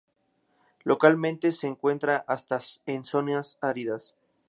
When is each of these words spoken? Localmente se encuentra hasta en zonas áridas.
Localmente 0.83 1.51
se 1.51 1.67
encuentra 1.67 2.25
hasta 2.27 2.59
en 2.87 3.05
zonas 3.05 3.59
áridas. 3.61 4.15